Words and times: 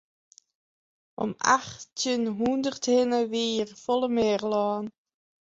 Om 1.23 1.31
achttjin 1.57 2.23
hûndert 2.37 2.83
hinne 2.91 3.19
wie 3.31 3.49
hjir 3.55 3.71
folle 3.83 4.09
mear 4.15 4.41
lân. 4.51 4.85